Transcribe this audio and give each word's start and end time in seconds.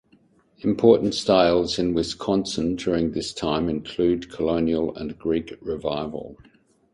Important 0.61 1.13
styles 1.13 1.77
in 1.77 1.93
Wisconsin 1.93 2.75
during 2.75 3.11
this 3.11 3.35
time 3.35 3.69
include 3.69 4.31
colonial 4.31 4.95
and 4.97 5.15
Greek 5.15 5.53
revival. 5.61 6.37